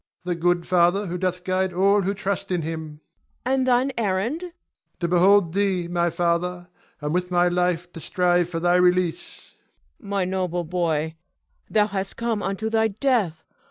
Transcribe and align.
Ion. 0.25 0.33
The 0.35 0.41
good 0.41 0.65
Father 0.67 1.05
who 1.05 1.19
doth 1.19 1.43
guide 1.43 1.73
all 1.73 2.01
who 2.01 2.15
trust 2.15 2.49
in 2.49 2.63
him. 2.63 3.01
Cleon. 3.45 3.53
And 3.59 3.67
thine 3.67 3.91
errand? 3.99 4.41
Ion. 4.43 4.51
To 4.99 5.07
behold 5.07 5.53
thee, 5.53 5.87
my 5.87 6.09
father, 6.09 6.69
and 7.01 7.13
with 7.13 7.29
my 7.29 7.47
life 7.47 7.93
to 7.93 7.99
strive 7.99 8.49
for 8.49 8.59
thy 8.59 8.77
release. 8.77 9.53
Cleon. 9.99 10.09
My 10.09 10.25
noble 10.25 10.63
boy, 10.63 11.17
thou 11.69 11.85
hast 11.85 12.17
come 12.17 12.41
unto 12.41 12.67
thy 12.67 12.87
death. 12.87 13.45